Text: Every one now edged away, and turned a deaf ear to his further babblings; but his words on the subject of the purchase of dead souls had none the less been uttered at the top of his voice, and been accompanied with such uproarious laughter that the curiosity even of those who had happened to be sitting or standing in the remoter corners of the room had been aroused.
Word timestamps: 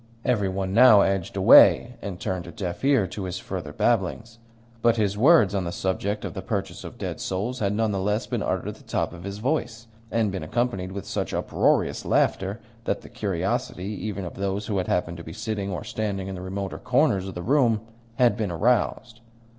Every 0.25 0.49
one 0.49 0.73
now 0.73 1.01
edged 1.01 1.37
away, 1.37 1.93
and 2.01 2.19
turned 2.19 2.47
a 2.47 2.51
deaf 2.51 2.83
ear 2.83 3.05
to 3.05 3.25
his 3.25 3.37
further 3.37 3.71
babblings; 3.71 4.39
but 4.81 4.95
his 4.97 5.15
words 5.15 5.53
on 5.53 5.63
the 5.63 5.71
subject 5.71 6.25
of 6.25 6.33
the 6.33 6.41
purchase 6.41 6.83
of 6.83 6.97
dead 6.97 7.19
souls 7.19 7.59
had 7.59 7.73
none 7.75 7.91
the 7.91 7.99
less 7.99 8.25
been 8.25 8.41
uttered 8.41 8.67
at 8.69 8.75
the 8.77 8.81
top 8.83 9.13
of 9.13 9.23
his 9.23 9.37
voice, 9.37 9.85
and 10.09 10.31
been 10.31 10.41
accompanied 10.41 10.91
with 10.91 11.05
such 11.05 11.35
uproarious 11.35 12.03
laughter 12.03 12.59
that 12.85 13.01
the 13.01 13.09
curiosity 13.09 13.89
even 14.03 14.25
of 14.25 14.33
those 14.33 14.65
who 14.65 14.79
had 14.79 14.87
happened 14.87 15.17
to 15.17 15.23
be 15.23 15.33
sitting 15.33 15.69
or 15.71 15.83
standing 15.83 16.27
in 16.27 16.33
the 16.33 16.41
remoter 16.41 16.79
corners 16.79 17.27
of 17.27 17.35
the 17.35 17.43
room 17.43 17.81
had 18.15 18.35
been 18.35 18.49
aroused. 18.49 19.21